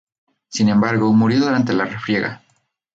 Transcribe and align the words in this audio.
Sin 0.49 0.67
embargo, 0.69 1.13
murió 1.13 1.41
durante 1.41 1.73
la 1.73 1.85
refriega. 1.85 2.41